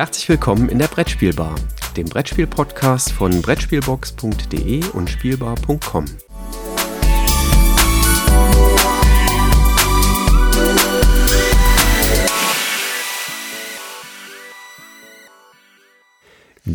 [0.00, 1.56] Herzlich willkommen in der Brettspielbar,
[1.94, 6.06] dem Brettspiel-Podcast von Brettspielbox.de und Spielbar.com.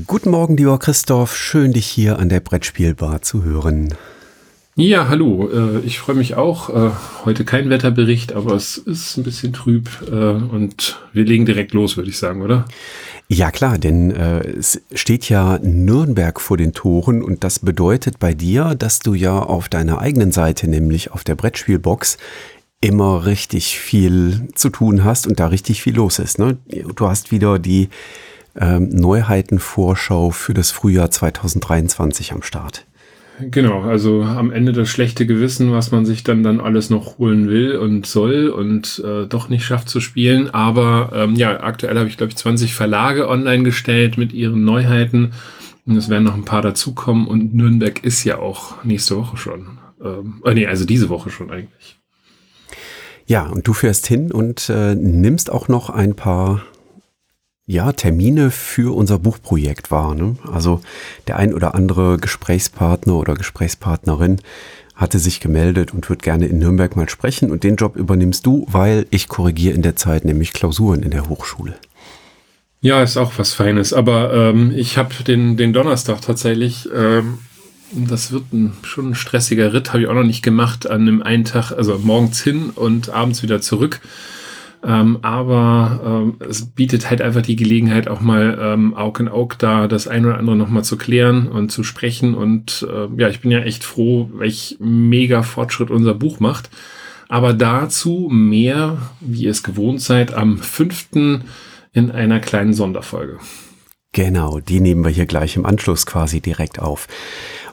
[0.05, 1.35] Guten Morgen, lieber Christoph.
[1.35, 3.95] Schön, dich hier an der Brettspielbar zu hören.
[4.77, 5.49] Ja, hallo.
[5.49, 6.69] Äh, ich freue mich auch.
[6.69, 6.91] Äh,
[7.23, 11.95] heute kein Wetterbericht, aber es ist ein bisschen trüb äh, und wir legen direkt los,
[11.95, 12.65] würde ich sagen, oder?
[13.29, 18.75] Ja klar, denn es steht ja Nürnberg vor den Toren und das bedeutet bei dir,
[18.75, 22.17] dass du ja auf deiner eigenen Seite, nämlich auf der Brettspielbox,
[22.81, 26.37] immer richtig viel zu tun hast und da richtig viel los ist.
[26.37, 26.57] Ne?
[26.95, 27.89] Du hast wieder die
[28.55, 32.85] ähm, Neuheitenvorschau für das Frühjahr 2023 am Start.
[33.39, 37.49] Genau, also am Ende das schlechte Gewissen, was man sich dann dann alles noch holen
[37.49, 40.49] will und soll und äh, doch nicht schafft zu spielen.
[40.51, 45.33] Aber ähm, ja, aktuell habe ich glaube ich 20 Verlage online gestellt mit ihren Neuheiten
[45.85, 49.79] und es werden noch ein paar dazukommen und Nürnberg ist ja auch nächste Woche schon.
[50.03, 51.99] Ähm, äh, nee, also diese Woche schon eigentlich.
[53.27, 56.61] Ja, und du fährst hin und äh, nimmst auch noch ein paar
[57.67, 60.13] ja, Termine für unser Buchprojekt wahr.
[60.13, 60.35] Ne?
[60.51, 60.81] Also
[61.27, 64.39] der ein oder andere Gesprächspartner oder Gesprächspartnerin
[64.93, 67.51] hatte sich gemeldet und wird gerne in Nürnberg mal sprechen.
[67.51, 71.27] Und den Job übernimmst du, weil ich korrigiere in der Zeit nämlich Klausuren in der
[71.27, 71.75] Hochschule.
[72.81, 73.93] Ja, ist auch was Feines.
[73.93, 77.39] Aber ähm, ich habe den, den Donnerstag tatsächlich, ähm,
[77.91, 81.23] das wird ein, schon ein stressiger Ritt, habe ich auch noch nicht gemacht, an einem
[81.23, 84.01] einen Tag, also morgens hin und abends wieder zurück.
[84.83, 89.55] Ähm, aber ähm, es bietet halt einfach die Gelegenheit, auch mal ähm, Aug in Aug
[89.57, 92.35] da das ein oder andere nochmal zu klären und zu sprechen.
[92.35, 96.69] Und äh, ja, ich bin ja echt froh, welch mega Fortschritt unser Buch macht.
[97.27, 101.45] Aber dazu mehr, wie ihr es gewohnt seid, am fünften
[101.91, 103.39] in einer kleinen Sonderfolge.
[104.11, 107.07] Genau, die nehmen wir hier gleich im Anschluss quasi direkt auf.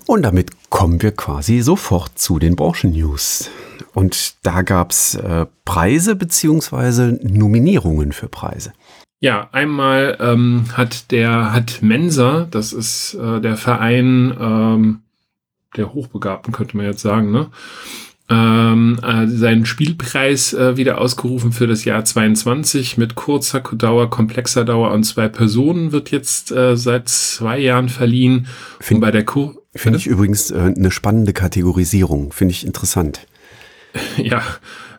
[0.07, 3.51] Und damit kommen wir quasi sofort zu den Branchen-News.
[3.95, 8.73] Und da gab's äh, Preise beziehungsweise Nominierungen für Preise.
[9.21, 15.03] Ja, einmal ähm, hat der hat Mensa, das ist äh, der Verein ähm,
[15.77, 17.51] der Hochbegabten, könnte man jetzt sagen, ne?
[18.33, 24.65] ähm, äh, seinen Spielpreis äh, wieder ausgerufen für das Jahr 22 mit kurzer Dauer, komplexer
[24.65, 28.47] Dauer und zwei Personen wird jetzt äh, seit zwei Jahren verliehen.
[28.81, 29.25] Find, bei der
[29.75, 33.27] Finde ich übrigens äh, eine spannende Kategorisierung, finde ich interessant.
[34.17, 34.43] ja,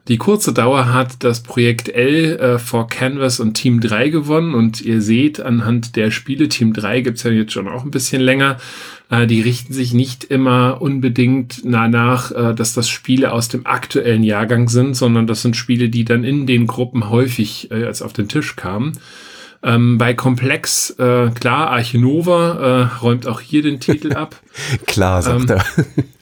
[0.09, 4.81] die kurze Dauer hat das Projekt L äh, for Canvas und Team 3 gewonnen und
[4.81, 8.57] ihr seht anhand der Spiele, Team 3 gibt's ja jetzt schon auch ein bisschen länger,
[9.09, 14.23] äh, die richten sich nicht immer unbedingt danach, äh, dass das Spiele aus dem aktuellen
[14.23, 18.11] Jahrgang sind, sondern das sind Spiele, die dann in den Gruppen häufig äh, als auf
[18.11, 18.99] den Tisch kamen.
[19.63, 24.35] Ähm, bei Komplex, äh, klar, Archinova äh, räumt auch hier den Titel ab.
[24.85, 25.65] klar, sagt ähm, er.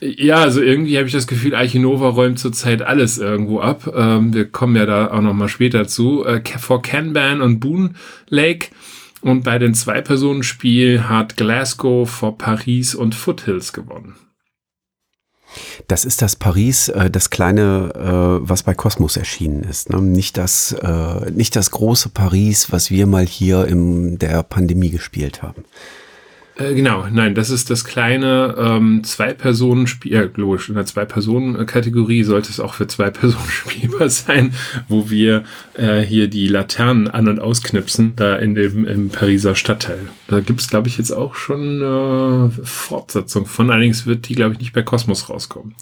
[0.00, 3.92] ja, also irgendwie habe ich das Gefühl, Archinova räumt zurzeit alles irgendwo ab.
[3.94, 6.24] Ähm, wir kommen ja da auch noch mal später zu.
[6.24, 7.96] Äh, for Kanban und Boon
[8.28, 8.68] Lake.
[9.22, 14.14] Und bei den Zwei-Personen-Spiel hat Glasgow vor Paris und Foothills gewonnen.
[15.88, 19.90] Das ist das Paris, äh, das kleine, äh, was bei Kosmos erschienen ist.
[19.90, 20.00] Ne?
[20.00, 25.42] Nicht, das, äh, nicht das große Paris, was wir mal hier in der Pandemie gespielt
[25.42, 25.64] haben.
[26.56, 32.50] Äh, genau, nein, das ist das kleine ähm, Zwei-Personen-Spiel, ja, logisch, in der Zwei-Personen-Kategorie sollte
[32.50, 34.52] es auch für zwei Personen spielbar sein,
[34.88, 40.08] wo wir äh, hier die Laternen an- und ausknipsen, da in dem im Pariser Stadtteil.
[40.28, 44.52] Da gibt's es, glaube ich, jetzt auch schon äh, Fortsetzung von, allerdings wird die, glaube
[44.52, 45.74] ich, nicht bei Kosmos rauskommen.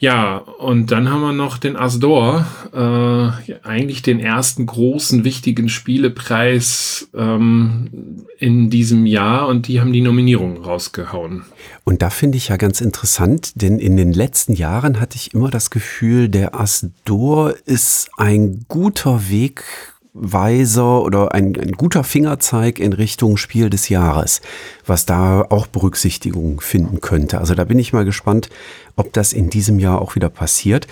[0.00, 7.10] Ja, und dann haben wir noch den Asdor, äh, eigentlich den ersten großen, wichtigen Spielepreis
[7.14, 11.44] ähm, in diesem Jahr und die haben die Nominierung rausgehauen.
[11.84, 15.50] Und da finde ich ja ganz interessant, denn in den letzten Jahren hatte ich immer
[15.50, 19.64] das Gefühl, der Asdor ist ein guter Weg
[20.12, 24.40] Weiser oder ein, ein guter Fingerzeig in Richtung Spiel des Jahres,
[24.86, 27.38] was da auch Berücksichtigung finden könnte.
[27.38, 28.50] Also da bin ich mal gespannt,
[28.96, 30.86] ob das in diesem Jahr auch wieder passiert.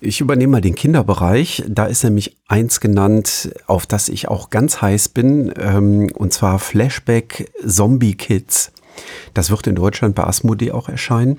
[0.00, 1.62] Ich übernehme mal den Kinderbereich.
[1.68, 6.58] Da ist nämlich eins genannt, auf das ich auch ganz heiß bin, ähm, und zwar
[6.58, 8.72] Flashback Zombie Kids.
[9.34, 11.38] Das wird in Deutschland bei Asmodee auch erscheinen.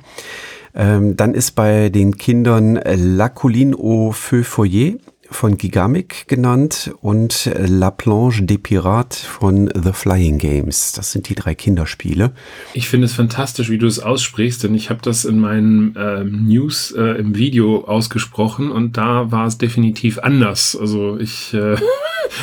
[0.76, 4.94] Ähm, dann ist bei den Kindern La Colline au Feu Foyer
[5.32, 10.94] von Gigamic genannt und La Planche des Pirates von The Flying Games.
[10.94, 12.32] Das sind die drei Kinderspiele.
[12.74, 16.48] Ich finde es fantastisch, wie du es aussprichst, denn ich habe das in meinen ähm,
[16.48, 20.78] News äh, im Video ausgesprochen und da war es definitiv anders.
[20.80, 21.76] Also ich äh,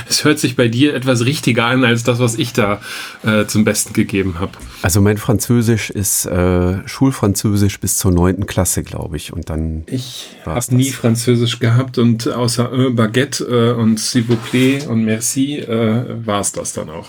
[0.08, 2.80] es hört sich bei dir etwas richtiger an als das, was ich da
[3.24, 4.52] äh, zum Besten gegeben habe.
[4.82, 9.32] Also mein Französisch ist äh, Schulfranzösisch bis zur neunten Klasse, glaube ich.
[9.32, 9.84] Und dann.
[9.86, 15.04] Ich habe nie Französisch gehabt und außer äh, Baguette äh, und S'il vous plaît und
[15.04, 17.08] Merci äh, war es das dann auch.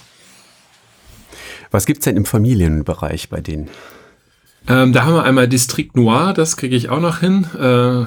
[1.71, 3.69] Was gibt es denn im Familienbereich bei denen?
[4.69, 7.45] Ähm, da haben wir einmal District Noir, das kriege ich auch noch hin.
[7.57, 8.05] Äh,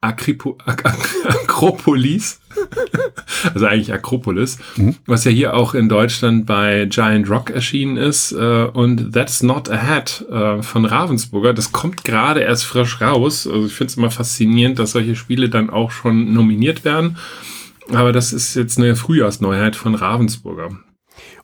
[0.00, 2.40] Akripo, Ak Ak Akropolis,
[3.54, 4.94] also eigentlich Akropolis, mhm.
[5.06, 8.30] was ja hier auch in Deutschland bei Giant Rock erschienen ist.
[8.30, 13.46] Äh, und That's Not a Hat äh, von Ravensburger, das kommt gerade erst frisch raus.
[13.46, 17.16] Also ich finde es immer faszinierend, dass solche Spiele dann auch schon nominiert werden.
[17.92, 20.70] Aber das ist jetzt eine Frühjahrsneuheit von Ravensburger.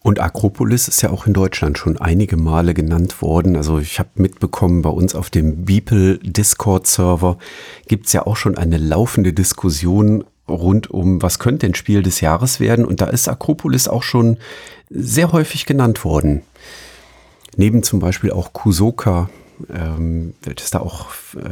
[0.05, 3.57] Und Akropolis ist ja auch in Deutschland schon einige Male genannt worden.
[3.57, 7.39] Also ich habe mitbekommen, bei uns auf dem Beeple Discord-Server
[7.89, 12.21] gibt es ja auch schon eine laufende Diskussion rund um, was könnte ein Spiel des
[12.21, 12.85] Jahres werden.
[12.85, 14.37] Und da ist Akropolis auch schon
[14.91, 16.43] sehr häufig genannt worden.
[17.57, 19.31] Neben zum Beispiel auch Kusoka,
[19.73, 21.49] ähm, welches da auch äh,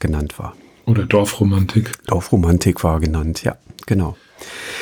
[0.00, 0.56] genannt war.
[0.86, 1.92] Oder Dorfromantik.
[2.08, 3.54] Dorfromantik war genannt, ja,
[3.86, 4.16] genau.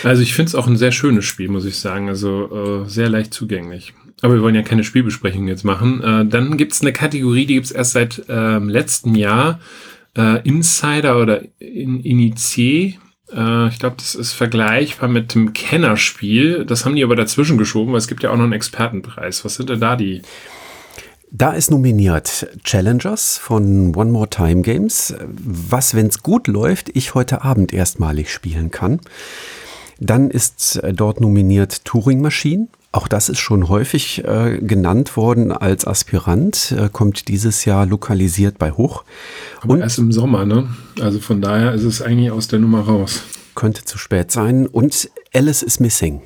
[0.04, 2.08] Also ich finde es auch ein sehr schönes Spiel, muss ich sagen.
[2.08, 3.94] Also äh, sehr leicht zugänglich.
[4.22, 6.02] Aber wir wollen ja keine Spielbesprechung jetzt machen.
[6.02, 9.60] Äh, dann gibt es eine Kategorie, die gibt es erst seit ähm, letztem Jahr.
[10.16, 12.96] Äh, Insider oder in Initié.
[13.32, 16.64] Äh, ich glaube, das ist vergleichbar mit dem Kennerspiel.
[16.64, 19.44] Das haben die aber dazwischen geschoben, weil es gibt ja auch noch einen Expertenpreis.
[19.44, 20.22] Was sind denn da die?
[21.32, 27.14] Da ist nominiert Challengers von One More Time Games, was, wenn es gut läuft, ich
[27.14, 29.00] heute Abend erstmalig spielen kann.
[30.00, 32.66] Dann ist äh, dort nominiert Turing Machine.
[32.90, 38.58] Auch das ist schon häufig äh, genannt worden als Aspirant, äh, kommt dieses Jahr lokalisiert
[38.58, 39.04] bei Hoch.
[39.60, 40.66] Aber Und erst im Sommer, ne?
[41.00, 43.22] Also von daher ist es eigentlich aus der Nummer raus.
[43.54, 44.66] Könnte zu spät sein.
[44.66, 46.22] Und Alice is Missing.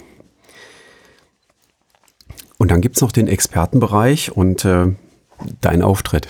[2.59, 4.87] Und dann gibt es noch den Expertenbereich und äh,
[5.61, 6.29] dein Auftritt.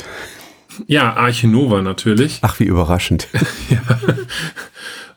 [0.87, 2.39] Ja, Arche Nova natürlich.
[2.43, 3.29] Ach, wie überraschend.
[3.71, 3.99] ja.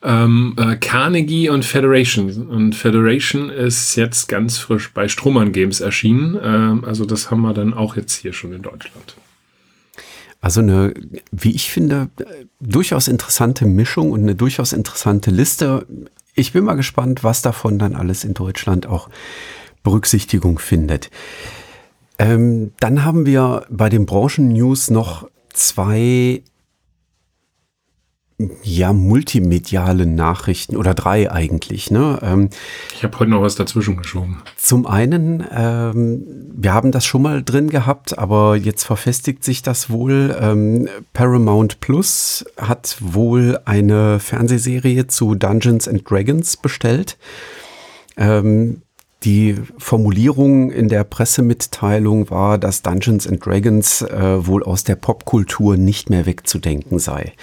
[0.04, 2.48] ähm, äh, Carnegie und Federation.
[2.48, 6.38] Und Federation ist jetzt ganz frisch bei Strohmann Games erschienen.
[6.42, 9.16] Ähm, also das haben wir dann auch jetzt hier schon in Deutschland.
[10.40, 10.94] Also eine,
[11.32, 12.10] wie ich finde,
[12.60, 15.88] durchaus interessante Mischung und eine durchaus interessante Liste.
[16.36, 19.10] Ich bin mal gespannt, was davon dann alles in Deutschland auch
[19.88, 21.10] Berücksichtigung findet.
[22.20, 26.44] Ähm, dann haben wir bei den Branchen-News noch zwei
[28.64, 31.90] ja, multimediale Nachrichten oder drei eigentlich.
[31.90, 32.20] Ne?
[32.22, 32.50] Ähm,
[32.94, 34.44] ich habe heute noch was dazwischen geschoben.
[34.58, 39.90] Zum einen, ähm, wir haben das schon mal drin gehabt, aber jetzt verfestigt sich das
[39.90, 40.38] wohl.
[40.38, 47.18] Ähm, Paramount Plus hat wohl eine Fernsehserie zu Dungeons and Dragons bestellt.
[48.18, 48.82] Ähm,
[49.24, 55.78] die Formulierung in der Pressemitteilung war, dass Dungeons and Dragons äh, wohl aus der Popkultur
[55.78, 57.34] nicht mehr wegzudenken sei.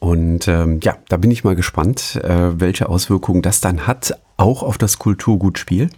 [0.00, 4.64] Und ähm, ja, da bin ich mal gespannt, äh, welche Auswirkungen das dann hat, auch
[4.64, 5.90] auf das Kulturgutspiel.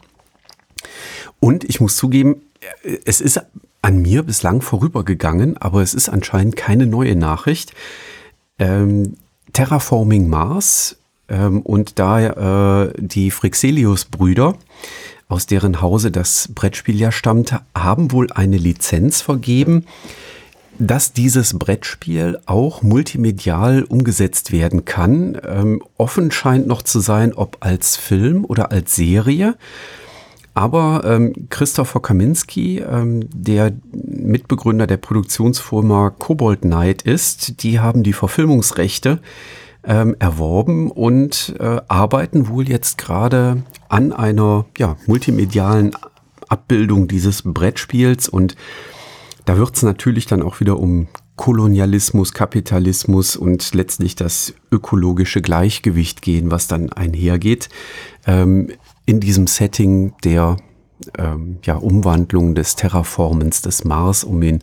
[1.41, 2.43] Und ich muss zugeben,
[2.83, 3.41] äh, es ist
[3.81, 7.73] an mir bislang vorübergegangen, aber es ist anscheinend keine neue Nachricht.
[8.59, 9.17] Ähm,
[9.55, 10.97] Terraforming Mars
[11.29, 14.57] ähm, und da äh, die Frixelius-Brüder,
[15.29, 19.87] aus deren Hause das Brettspiel ja stammt, haben wohl eine Lizenz vergeben,
[20.79, 25.41] dass dieses Brettspiel auch multimedial umgesetzt werden kann.
[25.47, 29.57] Ähm, offen scheint noch zu sein, ob als Film oder als Serie.
[30.55, 38.13] Aber ähm, Christopher Kaminski, ähm, der Mitbegründer der Produktionsfirma Cobalt Knight ist, die haben die
[38.13, 39.21] Verfilmungsrechte
[39.87, 45.93] ähm, erworben und äh, arbeiten wohl jetzt gerade an einer ja, multimedialen
[46.49, 48.57] Abbildung dieses Brettspiels und
[49.45, 56.23] da wird es natürlich dann auch wieder um Kolonialismus, Kapitalismus und letztlich das ökologische Gleichgewicht
[56.23, 57.69] gehen, was dann einhergeht.
[58.27, 58.71] Ähm,
[59.05, 60.57] in diesem Setting der
[61.19, 64.63] ähm, ja, Umwandlung des Terraformens des Mars, um ihn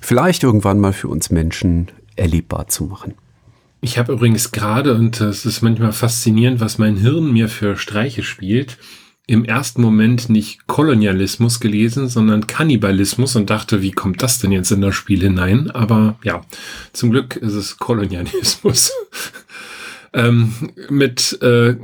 [0.00, 3.14] vielleicht irgendwann mal für uns Menschen erlebbar zu machen.
[3.80, 8.22] Ich habe übrigens gerade, und es ist manchmal faszinierend, was mein Hirn mir für Streiche
[8.22, 8.76] spielt,
[9.26, 14.72] im ersten Moment nicht Kolonialismus gelesen, sondern Kannibalismus und dachte, wie kommt das denn jetzt
[14.72, 15.70] in das Spiel hinein?
[15.70, 16.42] Aber ja,
[16.92, 18.90] zum Glück ist es Kolonialismus.
[20.12, 20.52] ähm,
[20.88, 21.76] mit äh,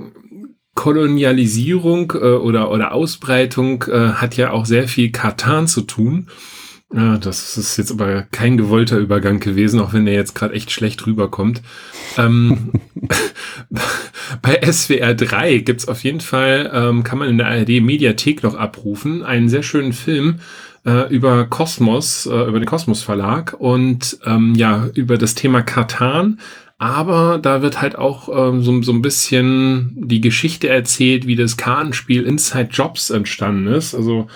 [0.75, 6.29] Kolonialisierung äh, oder, oder Ausbreitung äh, hat ja auch sehr viel Katan zu tun.
[6.95, 10.71] Ja, das ist jetzt aber kein gewollter Übergang gewesen, auch wenn der jetzt gerade echt
[10.71, 11.61] schlecht rüberkommt.
[12.17, 12.73] Ähm,
[14.43, 18.55] bei SWR 3 gibt's auf jeden Fall, ähm, kann man in der ARD Mediathek noch
[18.55, 20.39] abrufen, einen sehr schönen Film
[20.87, 26.39] äh, über Kosmos, äh, über den Kosmos Verlag und ähm, ja, über das Thema Katan.
[26.79, 31.57] Aber da wird halt auch ähm, so, so ein bisschen die Geschichte erzählt, wie das
[31.57, 33.95] Kartenspiel Inside Jobs entstanden ist.
[33.95, 34.29] Also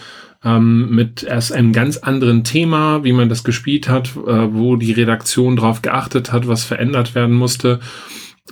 [0.44, 4.92] ähm, mit erst einem ganz anderen Thema, wie man das gespielt hat, äh, wo die
[4.92, 7.80] Redaktion drauf geachtet hat, was verändert werden musste.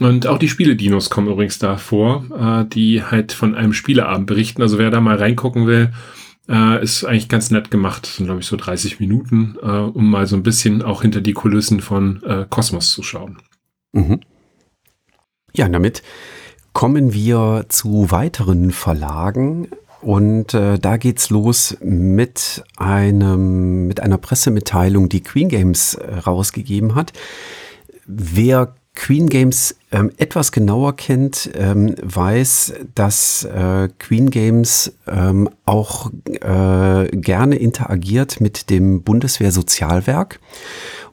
[0.01, 4.63] Und auch die Spiele-Dinos kommen übrigens da vor, äh, die halt von einem Spieleabend berichten.
[4.63, 5.93] Also wer da mal reingucken will,
[6.49, 8.05] äh, ist eigentlich ganz nett gemacht.
[8.05, 11.21] Das sind, glaube ich, so 30 Minuten, äh, um mal so ein bisschen auch hinter
[11.21, 13.39] die Kulissen von äh, Kosmos zu schauen.
[13.93, 14.21] Mhm.
[15.55, 16.03] Ja, damit
[16.73, 19.69] kommen wir zu weiteren Verlagen.
[20.01, 26.95] Und äh, da geht's los mit einem mit einer Pressemitteilung, die Queen Games äh, rausgegeben
[26.95, 27.13] hat.
[28.07, 36.11] Wer Queen Games ähm, etwas genauer kennt, ähm, weiß, dass äh, Queen Games ähm, auch
[36.27, 40.41] äh, gerne interagiert mit dem Bundeswehr-Sozialwerk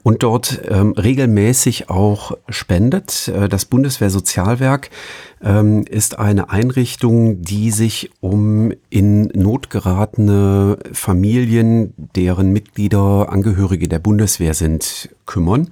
[0.06, 3.26] und dort ähm, regelmäßig auch spendet.
[3.26, 4.90] Äh, das Bundeswehr-Sozialwerk
[5.42, 13.98] ähm, ist eine Einrichtung, die sich um in Not geratene Familien, deren Mitglieder Angehörige der
[13.98, 15.70] Bundeswehr sind, kümmern.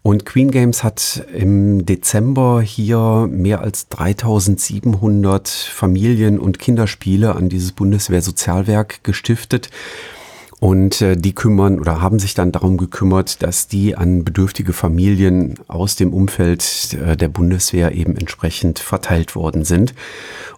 [0.00, 7.72] Und Queen Games hat im Dezember hier mehr als 3700 Familien- und Kinderspiele an dieses
[7.72, 9.68] Bundeswehr-Sozialwerk gestiftet.
[10.58, 15.58] Und äh, die kümmern oder haben sich dann darum gekümmert, dass die an bedürftige Familien
[15.68, 19.94] aus dem Umfeld äh, der Bundeswehr eben entsprechend verteilt worden sind.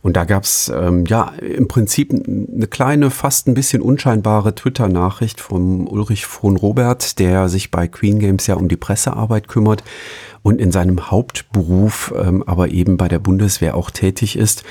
[0.00, 5.88] Und da gab's ähm, ja im Prinzip eine kleine, fast ein bisschen unscheinbare Twitter-Nachricht vom
[5.88, 9.82] Ulrich von Robert, der sich bei Queen Games ja um die Pressearbeit kümmert
[10.42, 14.62] und in seinem Hauptberuf ähm, aber eben bei der Bundeswehr auch tätig ist.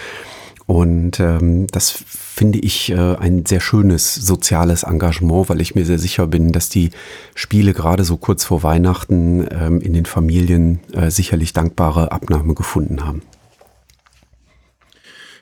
[0.67, 2.03] Und ähm, das
[2.37, 6.69] finde ich äh, ein sehr schönes soziales Engagement, weil ich mir sehr sicher bin, dass
[6.69, 6.91] die
[7.33, 13.03] Spiele gerade so kurz vor Weihnachten ähm, in den Familien äh, sicherlich dankbare Abnahme gefunden
[13.03, 13.23] haben.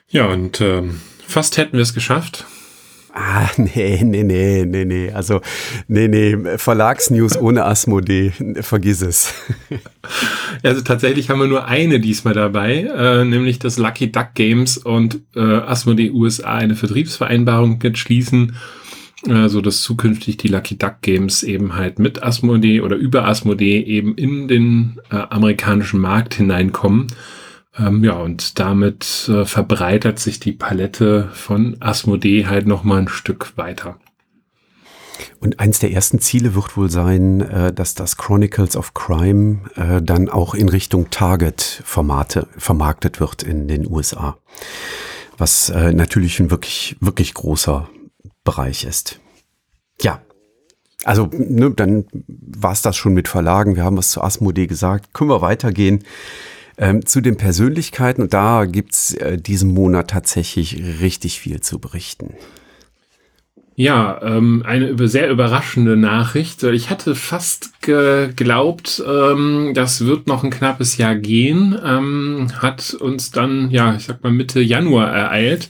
[0.08, 2.46] Ja, und ähm, fast hätten wir es geschafft.
[3.18, 5.10] Ah, nee, nee, nee, nee, nee.
[5.10, 5.40] Also,
[5.88, 9.34] nee, nee, Verlagsnews ohne Asmodee, vergiss es.
[10.62, 15.20] Also tatsächlich haben wir nur eine diesmal dabei, äh, nämlich das Lucky Duck Games und
[15.34, 18.54] äh, Asmodee USA eine Vertriebsvereinbarung mit schließen,
[19.26, 23.80] äh, so dass zukünftig die Lucky Duck Games eben halt mit Asmodee oder über Asmodee
[23.80, 27.08] eben in den äh, amerikanischen Markt hineinkommen.
[27.78, 33.08] Ähm, ja, und damit äh, verbreitert sich die Palette von Asmodee halt noch mal ein
[33.08, 33.98] Stück weiter.
[35.40, 40.02] Und eins der ersten Ziele wird wohl sein, äh, dass das Chronicles of Crime äh,
[40.02, 44.36] dann auch in Richtung Target-Formate vermarktet wird in den USA.
[45.38, 47.88] Was äh, natürlich ein wirklich, wirklich großer
[48.44, 49.20] Bereich ist.
[50.00, 50.20] Ja.
[51.04, 53.76] Also, ne, dann war es das schon mit Verlagen.
[53.76, 55.12] Wir haben was zu Asmodee gesagt.
[55.12, 56.04] Können wir weitergehen?
[56.78, 62.34] Ähm, zu den Persönlichkeiten, da gibt's äh, diesen Monat tatsächlich richtig viel zu berichten.
[63.78, 66.62] Ja, ähm, eine sehr überraschende Nachricht.
[66.62, 73.32] Ich hatte fast geglaubt, ähm, das wird noch ein knappes Jahr gehen, ähm, hat uns
[73.32, 75.68] dann, ja, ich sag mal Mitte Januar ereilt,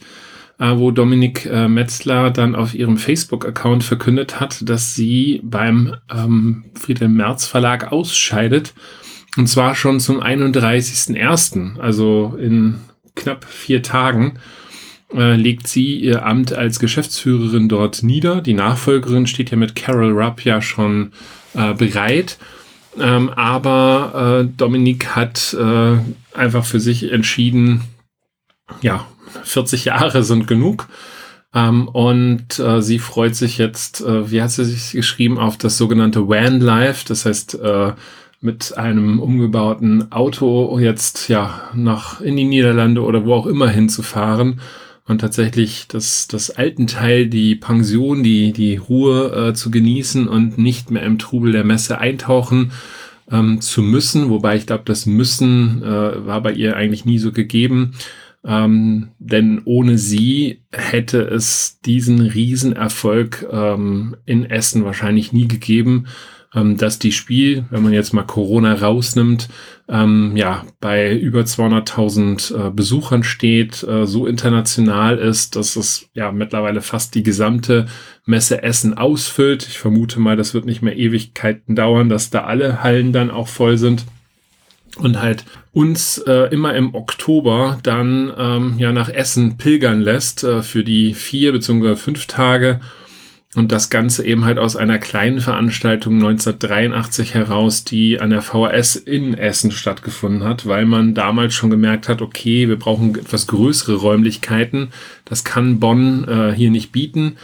[0.61, 6.65] äh, wo Dominik äh, Metzler dann auf ihrem Facebook-Account verkündet hat, dass sie beim ähm,
[6.75, 8.73] Friedhelm Merz Verlag ausscheidet
[9.37, 12.77] und zwar schon zum 31.01., also in
[13.15, 14.39] knapp vier Tagen,
[15.15, 18.41] äh, legt sie ihr Amt als Geschäftsführerin dort nieder.
[18.41, 21.13] Die Nachfolgerin steht ja mit Carol Rupp ja schon
[21.55, 22.39] äh, bereit.
[22.99, 25.99] Ähm, aber äh, Dominik hat äh,
[26.35, 27.83] einfach für sich entschieden,
[28.81, 29.07] ja,
[29.45, 30.89] 40 Jahre sind genug.
[31.55, 35.79] Ähm, und äh, sie freut sich jetzt, äh, wie hat sie sich geschrieben, auf das
[35.79, 37.05] sogenannte Van Life.
[37.07, 37.93] Das heißt, äh,
[38.47, 44.61] mit einem umgebauten Auto jetzt ja nach in die Niederlande oder wo auch immer hinzufahren
[45.05, 50.59] und tatsächlich das, das alten Teil, die Pension, die, die Ruhe äh, zu genießen und
[50.59, 52.73] nicht mehr im Trubel der Messe eintauchen
[53.31, 54.31] ähm, zu müssen.
[54.31, 57.93] Wobei ich glaube, das Müssen äh, war bei ihr eigentlich nie so gegeben.
[58.45, 66.07] Ähm, denn ohne sie hätte es diesen Riesenerfolg ähm, in Essen wahrscheinlich nie gegeben.
[66.57, 69.49] Ähm, dass die Spiel, wenn man jetzt mal Corona rausnimmt,
[69.89, 76.33] ähm, ja, bei über 200.000 äh, Besuchern steht, äh, so international ist, dass es ja
[76.33, 77.87] mittlerweile fast die gesamte
[78.25, 79.69] Messe Essen ausfüllt.
[79.69, 83.49] Ich vermute mal, das wird nicht mehr Ewigkeiten dauern, dass da alle Hallen dann auch
[83.49, 84.07] voll sind
[84.97, 90.63] und halt uns äh, immer im Oktober dann ähm, ja nach Essen pilgern lässt äh,
[90.63, 92.81] für die vier beziehungsweise fünf Tage
[93.57, 98.97] und das Ganze eben halt aus einer kleinen Veranstaltung 1983 heraus, die an der VHS
[98.97, 103.95] in Essen stattgefunden hat, weil man damals schon gemerkt hat, okay, wir brauchen etwas größere
[103.95, 104.89] Räumlichkeiten.
[105.25, 107.39] Das kann Bonn äh, hier nicht bieten.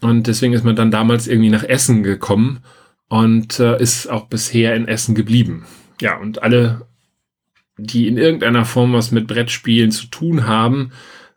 [0.00, 2.60] Und deswegen ist man dann damals irgendwie nach Essen gekommen
[3.08, 5.66] und äh, ist auch bisher in Essen geblieben.
[6.00, 6.82] Ja, und alle,
[7.76, 10.92] die in irgendeiner Form was mit Brettspielen zu tun haben,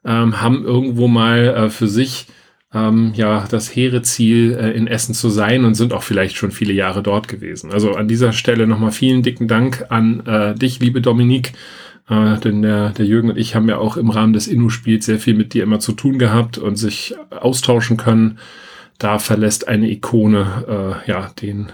[0.05, 2.27] ähm, haben irgendwo mal äh, für sich
[2.73, 6.51] ähm, ja das hehre Ziel, äh, in Essen zu sein und sind auch vielleicht schon
[6.51, 7.71] viele Jahre dort gewesen.
[7.71, 11.53] Also an dieser Stelle nochmal vielen dicken Dank an äh, dich, liebe Dominik.
[12.09, 15.19] Äh, denn der, der Jürgen und ich haben ja auch im Rahmen des Innu-Spiels sehr
[15.19, 18.39] viel mit dir immer zu tun gehabt und sich austauschen können.
[18.97, 21.71] Da verlässt eine Ikone äh, ja den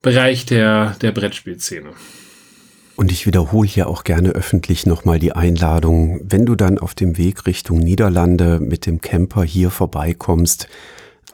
[0.00, 1.90] Bereich der, der Brettspielszene.
[3.02, 7.18] Und ich wiederhole hier auch gerne öffentlich nochmal die Einladung, wenn du dann auf dem
[7.18, 10.68] Weg Richtung Niederlande mit dem Camper hier vorbeikommst,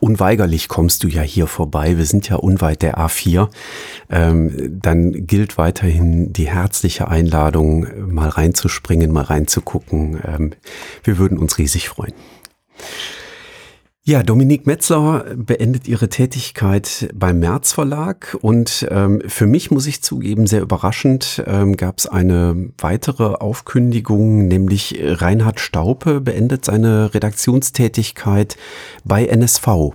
[0.00, 3.50] unweigerlich kommst du ja hier vorbei, wir sind ja unweit der A4,
[4.08, 10.20] ähm, dann gilt weiterhin die herzliche Einladung, mal reinzuspringen, mal reinzugucken.
[10.26, 10.52] Ähm,
[11.04, 12.14] wir würden uns riesig freuen.
[14.08, 20.00] Ja, Dominique Metzler beendet ihre Tätigkeit beim März Verlag und ähm, für mich muss ich
[20.00, 28.56] zugeben, sehr überraschend ähm, gab es eine weitere Aufkündigung, nämlich Reinhard Staupe beendet seine Redaktionstätigkeit
[29.04, 29.92] bei NSV.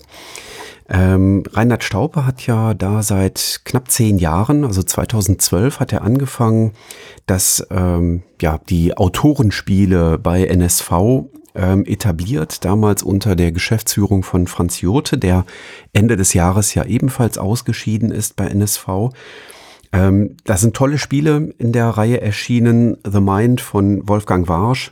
[0.89, 6.73] Ähm, Reinhard Staupe hat ja da seit knapp zehn Jahren, also 2012 hat er angefangen,
[7.25, 10.91] dass ähm, ja die Autorenspiele bei NSV
[11.55, 15.45] ähm, etabliert, damals unter der Geschäftsführung von Franz Jurte, der
[15.93, 19.11] Ende des Jahres ja ebenfalls ausgeschieden ist bei NSV.
[19.91, 22.97] Ähm, da sind tolle Spiele in der Reihe erschienen.
[23.05, 24.91] The Mind von Wolfgang Warsch.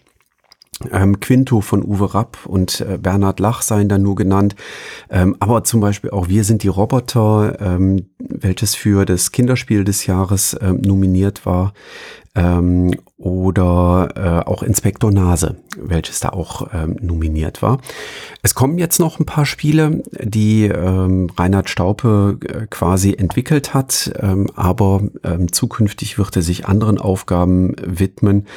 [0.91, 4.55] Ähm, Quinto von Uwe Rapp und äh, Bernhard Lach seien da nur genannt.
[5.09, 10.05] Ähm, aber zum Beispiel auch Wir sind die Roboter, ähm, welches für das Kinderspiel des
[10.07, 11.73] Jahres ähm, nominiert war
[12.35, 17.79] ähm, oder äh, auch Inspektor Nase, welches da auch ähm, nominiert war.
[18.41, 24.11] Es kommen jetzt noch ein paar Spiele, die ähm, Reinhard Staupe äh, quasi entwickelt hat,
[24.19, 28.47] ähm, aber ähm, zukünftig wird er sich anderen Aufgaben widmen.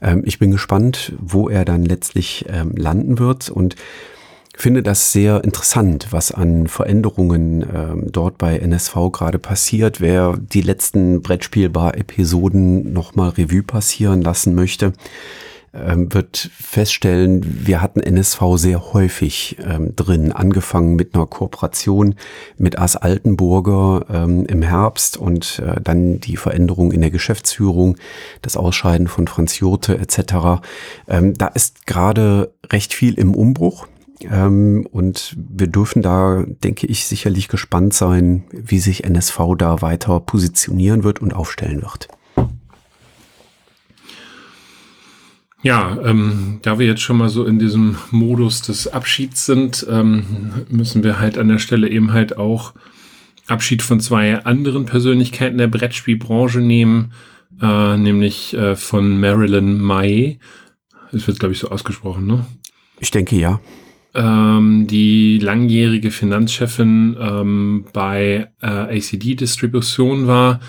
[0.00, 3.76] Ähm, ich bin gespannt, wo er dann letztlich ähm, landen wird und
[4.62, 10.00] finde das sehr interessant, was an Veränderungen ähm, dort bei NSV gerade passiert.
[10.00, 14.92] Wer die letzten Brettspielbar-Episoden nochmal Revue passieren lassen möchte,
[15.74, 22.14] ähm, wird feststellen, wir hatten NSV sehr häufig ähm, drin, angefangen mit einer Kooperation
[22.56, 27.96] mit As Altenburger ähm, im Herbst und äh, dann die Veränderung in der Geschäftsführung,
[28.42, 30.62] das Ausscheiden von Franz Jurte etc.
[31.08, 33.88] Ähm, da ist gerade recht viel im Umbruch.
[34.30, 40.20] Ähm, und wir dürfen da, denke ich, sicherlich gespannt sein, wie sich NSV da weiter
[40.20, 42.08] positionieren wird und aufstellen wird.
[45.62, 50.66] Ja, ähm, da wir jetzt schon mal so in diesem Modus des Abschieds sind, ähm,
[50.68, 52.74] müssen wir halt an der Stelle eben halt auch
[53.46, 57.12] Abschied von zwei anderen Persönlichkeiten der Brettspielbranche nehmen,
[57.62, 60.38] äh, nämlich äh, von Marilyn May.
[61.12, 62.44] Das wird, glaube ich, so ausgesprochen, ne?
[63.00, 63.60] Ich denke ja
[64.14, 70.60] ähm, die langjährige Finanzchefin ähm, bei äh, ACD Distribution war.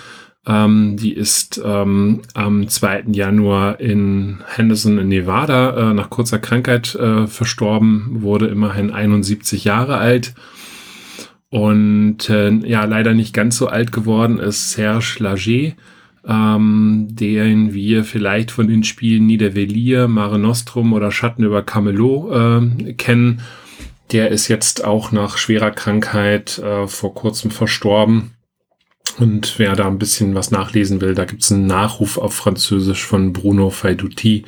[0.47, 3.05] Ähm, die ist ähm, am 2.
[3.11, 9.97] Januar in Henderson in Nevada äh, nach kurzer Krankheit äh, verstorben, wurde immerhin 71 Jahre
[9.97, 10.35] alt.
[11.49, 15.73] Und äh, ja, leider nicht ganz so alt geworden ist Serge Lager
[16.27, 22.93] ähm, den wir vielleicht von den Spielen Niedervelier, Mare Nostrum oder Schatten über Camelot äh,
[22.93, 23.41] kennen.
[24.11, 28.31] Der ist jetzt auch nach schwerer Krankheit äh, vor kurzem verstorben.
[29.17, 33.31] Und wer da ein bisschen was nachlesen will, da gibt's einen Nachruf auf Französisch von
[33.31, 34.45] Bruno Faiduti,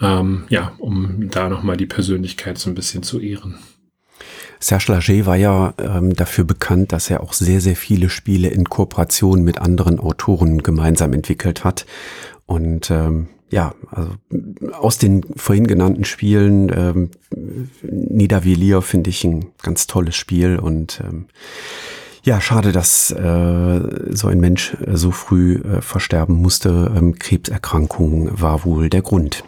[0.00, 3.56] ähm, ja, um da nochmal die Persönlichkeit so ein bisschen zu ehren.
[4.60, 8.64] Serge Lager war ja ähm, dafür bekannt, dass er auch sehr, sehr viele Spiele in
[8.64, 11.86] Kooperation mit anderen Autoren gemeinsam entwickelt hat.
[12.46, 14.10] Und ähm, ja, also
[14.72, 17.10] aus den vorhin genannten Spielen, ähm,
[17.82, 21.26] Niedervilliers finde ich ein ganz tolles Spiel und ähm,
[22.26, 26.92] Ja, schade, dass äh, so ein Mensch äh, so früh äh, versterben musste.
[26.96, 29.44] Ähm, Krebserkrankung war wohl der Grund.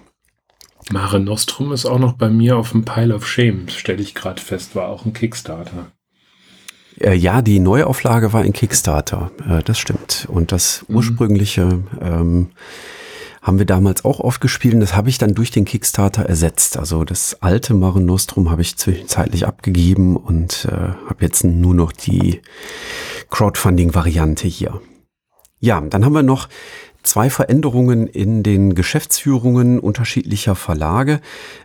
[0.90, 4.40] Mare Nostrum ist auch noch bei mir auf dem Pile of Shame, stelle ich gerade
[4.40, 5.92] fest, war auch ein Kickstarter.
[7.00, 10.26] Äh, ja, die Neuauflage war ein Kickstarter, äh, das stimmt.
[10.30, 10.96] Und das mhm.
[10.96, 12.50] ursprüngliche ähm,
[13.42, 16.76] haben wir damals auch oft gespielt und das habe ich dann durch den Kickstarter ersetzt.
[16.76, 20.74] Also das alte Mare Nostrum habe ich zwischenzeitlich abgegeben und äh,
[21.08, 22.42] habe jetzt nur noch die
[23.30, 24.80] Crowdfunding-Variante hier.
[25.60, 26.48] Ja, dann haben wir noch
[27.08, 31.20] zwei Veränderungen in den Geschäftsführungen unterschiedlicher Verlage.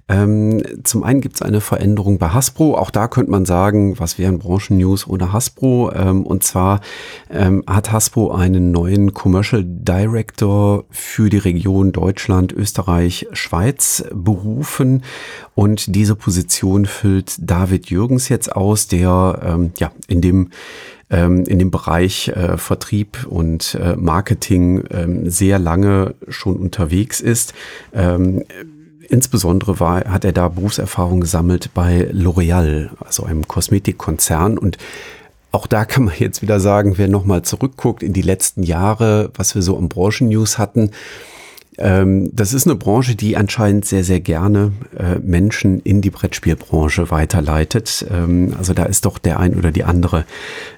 [0.08, 2.78] Ähm, zum einen gibt es eine Veränderung bei Hasbro.
[2.78, 5.92] Auch da könnte man sagen, was wären Branchennews ohne Hasbro?
[5.94, 6.82] Ähm, und zwar
[7.30, 15.04] ähm, hat Hasbro einen neuen Commercial Director für die Region Deutschland, Österreich, Schweiz berufen.
[15.56, 20.50] Und diese Position füllt David Jürgens jetzt aus, der ähm, ja in dem
[21.10, 27.54] ähm, in dem Bereich äh, Vertrieb und äh, Marketing ähm, sehr lange schon unterwegs ist.
[27.94, 28.44] Ähm,
[29.10, 34.78] insbesondere war, hat er da Berufserfahrung gesammelt bei L'Oreal, also einem Kosmetikkonzern und
[35.52, 39.54] auch da kann man jetzt wieder sagen, wer nochmal zurückguckt in die letzten Jahre, was
[39.54, 40.90] wir so im Branchen-News hatten,
[41.76, 48.06] das ist eine Branche, die anscheinend sehr, sehr gerne äh, Menschen in die Brettspielbranche weiterleitet.
[48.12, 50.26] Ähm, also da ist doch der ein oder die andere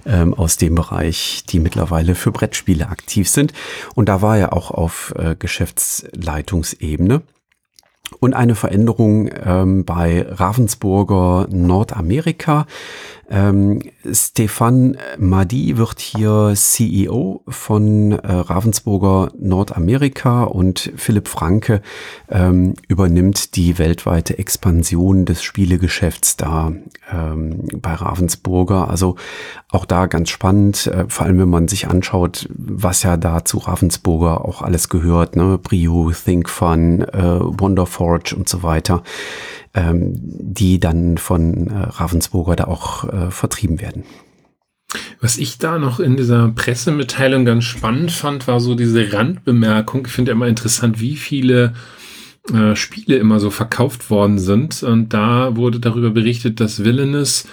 [0.05, 3.53] ähm, aus dem Bereich, die mittlerweile für Brettspiele aktiv sind.
[3.95, 7.21] Und da war er auch auf äh, Geschäftsleitungsebene.
[8.19, 12.65] Und eine Veränderung ähm, bei Ravensburger Nordamerika.
[13.27, 21.81] Ähm, Stefan Madi wird hier CEO von äh, Ravensburger Nordamerika und Philipp Franke
[22.29, 26.73] ähm, übernimmt die weltweite Expansion des Spielegeschäfts da
[27.11, 28.89] ähm, bei Ravensburger.
[28.91, 29.15] Also
[29.69, 33.57] auch da ganz spannend, äh, vor allem wenn man sich anschaut, was ja da zu
[33.57, 35.57] Ravensburger auch alles gehört, ne?
[35.57, 37.39] Brio, Think Fun, äh,
[37.99, 39.03] Wonderforge und so weiter
[39.73, 44.03] ähm, die dann von äh, Ravensburger da auch äh, vertrieben werden.
[45.19, 50.05] Was ich da noch in dieser Pressemitteilung ganz spannend fand, war so diese Randbemerkung.
[50.05, 51.73] Ich finde immer interessant, wie viele
[52.53, 54.81] äh, Spiele immer so verkauft worden sind.
[54.83, 57.45] Und da wurde darüber berichtet, dass Villainous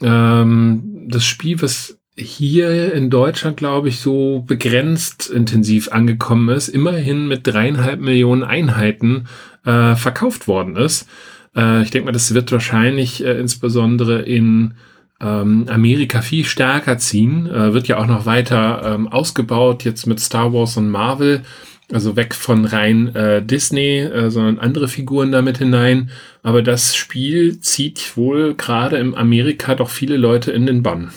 [0.00, 7.28] ähm, das Spiel, was hier in Deutschland, glaube ich, so begrenzt intensiv angekommen ist, immerhin
[7.28, 9.26] mit dreieinhalb Millionen Einheiten
[9.68, 11.06] äh, verkauft worden ist.
[11.54, 14.74] Äh, ich denke mal, das wird wahrscheinlich äh, insbesondere in
[15.20, 17.46] ähm, Amerika viel stärker ziehen.
[17.46, 21.42] Äh, wird ja auch noch weiter ähm, ausgebaut, jetzt mit Star Wars und Marvel.
[21.90, 26.10] Also weg von rein äh, Disney, äh, sondern andere Figuren damit hinein.
[26.42, 31.12] Aber das Spiel zieht wohl gerade in Amerika doch viele Leute in den Bann.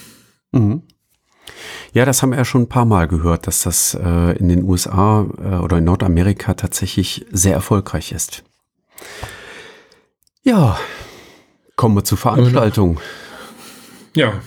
[0.54, 0.84] Mhm.
[1.94, 4.64] Ja, das haben wir ja schon ein paar Mal gehört, dass das äh, in den
[4.64, 8.44] USA äh, oder in Nordamerika tatsächlich sehr erfolgreich ist.
[10.44, 10.80] Ja,
[11.76, 13.00] kommen wir zur Veranstaltung.
[14.16, 14.42] Ja.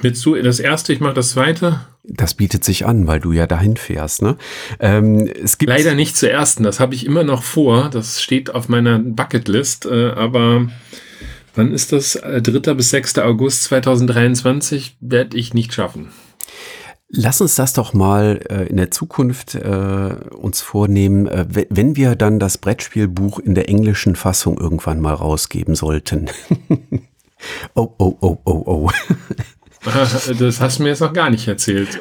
[0.00, 1.80] Willst du das erste, ich mache das zweite?
[2.04, 4.22] Das bietet sich an, weil du ja dahin fährst.
[4.22, 4.36] Ne?
[4.78, 7.88] Ähm, es gibt Leider nicht zur ersten, das habe ich immer noch vor.
[7.90, 9.86] Das steht auf meiner Bucketlist.
[9.86, 10.68] Äh, aber
[11.54, 12.12] wann ist das?
[12.12, 12.36] 3.
[12.36, 13.18] Äh, bis 6.
[13.18, 16.10] August 2023 werde ich nicht schaffen.
[17.16, 22.16] Lass uns das doch mal äh, in der Zukunft äh, uns vornehmen, äh, wenn wir
[22.16, 26.28] dann das Brettspielbuch in der englischen Fassung irgendwann mal rausgeben sollten.
[27.74, 28.90] oh, oh, oh, oh, oh.
[30.38, 32.00] das hast du mir jetzt noch gar nicht erzählt.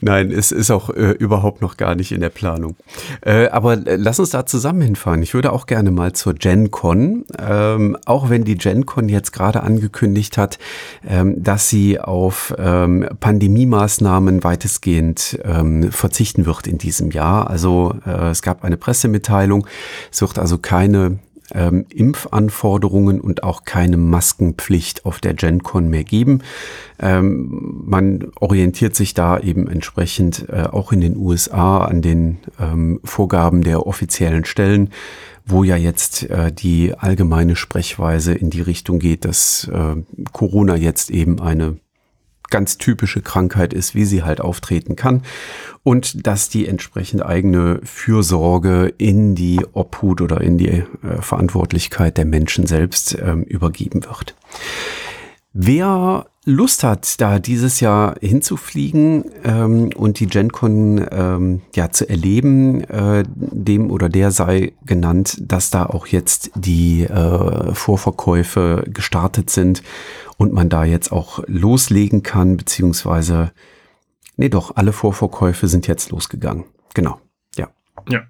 [0.00, 2.76] Nein, es ist auch äh, überhaupt noch gar nicht in der Planung.
[3.22, 5.22] Äh, aber äh, lass uns da zusammen hinfahren.
[5.22, 10.38] Ich würde auch gerne mal zur GenCon, ähm, auch wenn die GenCon jetzt gerade angekündigt
[10.38, 10.58] hat,
[11.06, 17.48] ähm, dass sie auf ähm, Pandemiemaßnahmen weitestgehend ähm, verzichten wird in diesem Jahr.
[17.50, 19.66] Also äh, es gab eine Pressemitteilung,
[20.10, 21.18] es wird also keine
[21.54, 26.42] ähm, Impfanforderungen und auch keine Maskenpflicht auf der GenCon mehr geben.
[26.98, 33.00] Ähm, man orientiert sich da eben entsprechend äh, auch in den USA an den ähm,
[33.04, 34.90] Vorgaben der offiziellen Stellen,
[35.44, 39.96] wo ja jetzt äh, die allgemeine Sprechweise in die Richtung geht, dass äh,
[40.32, 41.76] Corona jetzt eben eine
[42.50, 45.22] ganz typische Krankheit ist, wie sie halt auftreten kann
[45.82, 50.84] und dass die entsprechend eigene Fürsorge in die Obhut oder in die äh,
[51.20, 54.34] Verantwortlichkeit der Menschen selbst ähm, übergeben wird.
[55.52, 62.84] Wer Lust hat, da dieses Jahr hinzufliegen ähm, und die GenCon ähm, ja zu erleben,
[62.84, 69.82] äh, dem oder der sei genannt, dass da auch jetzt die äh, Vorverkäufe gestartet sind
[70.36, 73.50] und man da jetzt auch loslegen kann, beziehungsweise,
[74.36, 76.64] nee doch, alle Vorverkäufe sind jetzt losgegangen.
[76.94, 77.20] Genau,
[77.56, 77.70] ja.
[78.08, 78.20] Ja.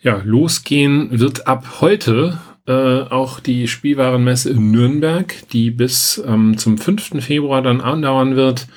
[0.00, 6.78] Ja, losgehen wird ab heute äh, auch die Spielwarenmesse in Nürnberg, die bis ähm, zum
[6.78, 7.24] 5.
[7.24, 8.68] Februar dann andauern wird.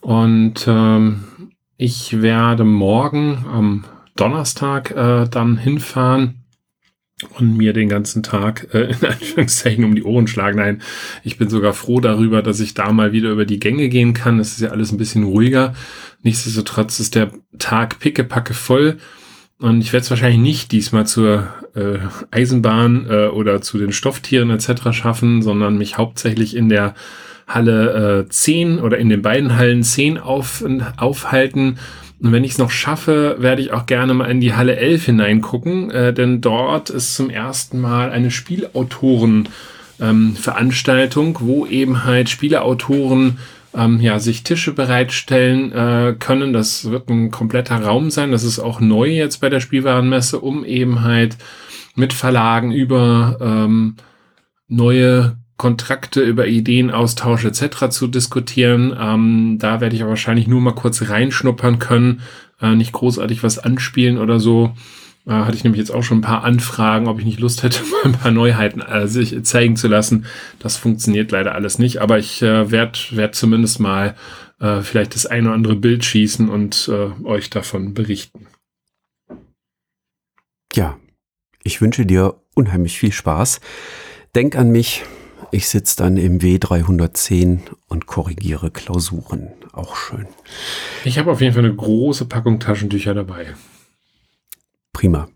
[0.00, 1.24] Und ähm,
[1.76, 3.84] ich werde morgen am
[4.16, 6.46] Donnerstag äh, dann hinfahren
[7.38, 10.58] und mir den ganzen Tag äh, in Anführungszeichen um die Ohren schlagen.
[10.58, 10.82] Nein,
[11.24, 14.38] ich bin sogar froh darüber, dass ich da mal wieder über die Gänge gehen kann.
[14.38, 15.74] Es ist ja alles ein bisschen ruhiger.
[16.22, 18.98] Nichtsdestotrotz ist der Tag pickepacke voll.
[19.58, 21.98] Und ich werde es wahrscheinlich nicht diesmal zur äh,
[22.30, 24.92] Eisenbahn äh, oder zu den Stofftieren etc.
[24.92, 26.94] schaffen, sondern mich hauptsächlich in der
[27.46, 30.64] Halle äh, 10 oder in den beiden Hallen 10 auf,
[30.96, 31.78] aufhalten.
[32.20, 35.06] Und wenn ich es noch schaffe, werde ich auch gerne mal in die Halle 11
[35.06, 39.48] hineingucken, äh, denn dort ist zum ersten Mal eine Spielautoren
[40.00, 43.38] ähm, Veranstaltung, wo eben halt Spieleautoren
[43.76, 46.52] ähm, ja, sich Tische bereitstellen äh, können.
[46.52, 48.32] Das wird ein kompletter Raum sein.
[48.32, 51.36] Das ist auch neu jetzt bei der Spielwarenmesse, um eben halt
[51.94, 53.96] mit Verlagen über ähm,
[54.68, 57.90] neue Kontrakte, über Ideenaustausch etc.
[57.90, 58.96] zu diskutieren.
[58.98, 62.22] Ähm, da werde ich aber wahrscheinlich nur mal kurz reinschnuppern können,
[62.60, 64.74] äh, nicht großartig was anspielen oder so.
[65.26, 67.82] Äh, hatte ich nämlich jetzt auch schon ein paar Anfragen, ob ich nicht Lust hätte,
[67.90, 70.26] mal ein paar Neuheiten äh, sich zeigen zu lassen.
[70.58, 74.14] Das funktioniert leider alles nicht, aber ich äh, werde werd zumindest mal
[74.60, 78.46] äh, vielleicht das eine oder andere Bild schießen und äh, euch davon berichten.
[80.72, 80.96] Ja,
[81.62, 83.60] ich wünsche dir unheimlich viel Spaß.
[84.34, 85.04] Denk an mich,
[85.50, 89.48] ich sitze dann im W310 und korrigiere Klausuren.
[89.72, 90.26] Auch schön.
[91.04, 93.54] Ich habe auf jeden Fall eine große Packung Taschentücher dabei.
[94.96, 95.28] Prima.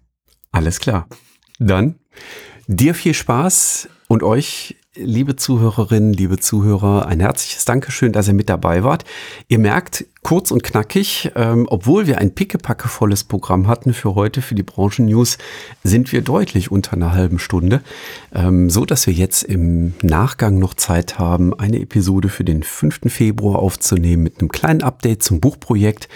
[0.53, 1.07] Alles klar.
[1.59, 1.99] Dann
[2.67, 8.49] dir viel Spaß und euch liebe Zuhörerinnen, liebe Zuhörer, ein herzliches Dankeschön, dass ihr mit
[8.49, 9.05] dabei wart.
[9.47, 14.57] Ihr merkt, kurz und knackig, ähm, obwohl wir ein pickepackevolles Programm hatten für heute, für
[14.57, 15.39] die Branchen-News,
[15.85, 17.83] sind wir deutlich unter einer halben Stunde,
[18.35, 23.13] ähm, so dass wir jetzt im Nachgang noch Zeit haben, eine Episode für den 5.
[23.13, 26.09] Februar aufzunehmen mit einem kleinen Update zum Buchprojekt.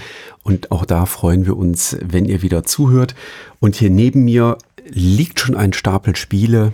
[0.42, 3.14] Und auch da freuen wir uns, wenn ihr wieder zuhört.
[3.60, 6.72] Und hier neben mir liegt schon ein Stapel Spiele.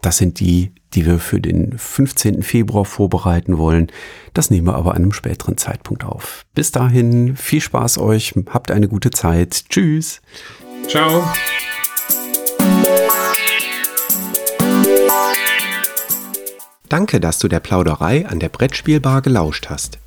[0.00, 2.42] Das sind die, die wir für den 15.
[2.42, 3.88] Februar vorbereiten wollen.
[4.34, 6.44] Das nehmen wir aber an einem späteren Zeitpunkt auf.
[6.54, 9.64] Bis dahin, viel Spaß euch, habt eine gute Zeit.
[9.68, 10.20] Tschüss.
[10.88, 11.24] Ciao.
[16.88, 19.98] Danke, dass du der Plauderei an der Brettspielbar gelauscht hast.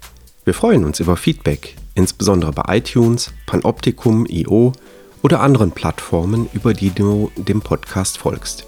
[0.43, 4.73] Wir freuen uns über Feedback, insbesondere bei iTunes, Panoptikum, IO
[5.21, 8.67] oder anderen Plattformen, über die du dem Podcast folgst.